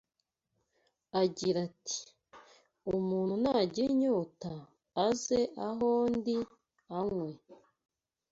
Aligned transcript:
agira 1.21 1.57
ati: 1.69 1.99
“Umuntu 2.95 3.33
nagira 3.43 3.89
inyota, 3.95 4.51
aze 5.05 5.39
aho 5.67 5.89
ndi, 6.15 6.37
anywe 6.97 7.29